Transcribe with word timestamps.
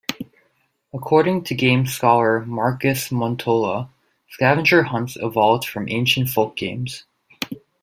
According 0.95 1.43
to 1.43 1.53
game 1.53 1.85
scholar 1.85 2.43
Markus 2.43 3.09
Montola, 3.09 3.89
scavenger 4.31 4.81
hunts 4.81 5.15
evolved 5.15 5.65
from 5.67 5.87
ancient 5.89 6.27
folk 6.29 6.55
games. 6.57 7.03